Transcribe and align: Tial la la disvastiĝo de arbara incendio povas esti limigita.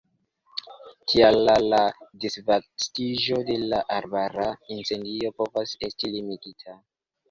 Tial 1.11 1.37
la 1.49 1.57
la 1.73 1.81
disvastiĝo 2.25 3.39
de 3.53 3.61
arbara 4.01 4.51
incendio 4.81 5.37
povas 5.41 5.81
esti 5.91 6.17
limigita. 6.21 6.81